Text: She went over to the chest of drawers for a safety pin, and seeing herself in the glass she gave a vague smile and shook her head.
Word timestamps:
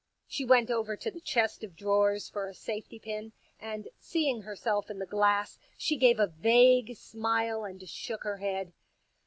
She 0.27 0.43
went 0.45 0.71
over 0.71 0.97
to 0.97 1.11
the 1.11 1.21
chest 1.21 1.63
of 1.63 1.75
drawers 1.75 2.27
for 2.27 2.47
a 2.49 2.55
safety 2.55 2.97
pin, 2.97 3.33
and 3.59 3.87
seeing 3.99 4.41
herself 4.41 4.89
in 4.89 4.97
the 4.97 5.05
glass 5.05 5.59
she 5.77 5.95
gave 5.95 6.19
a 6.19 6.25
vague 6.25 6.95
smile 6.97 7.63
and 7.65 7.87
shook 7.87 8.23
her 8.23 8.37
head. 8.37 8.73